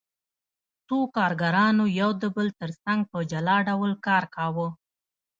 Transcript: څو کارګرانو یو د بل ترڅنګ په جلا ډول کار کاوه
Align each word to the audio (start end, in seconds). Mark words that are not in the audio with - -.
څو 0.87 0.97
کارګرانو 1.17 1.85
یو 1.99 2.09
د 2.21 2.23
بل 2.35 2.47
ترڅنګ 2.59 2.99
په 3.11 3.19
جلا 3.31 3.57
ډول 3.69 3.91
کار 4.07 4.23
کاوه 4.35 4.67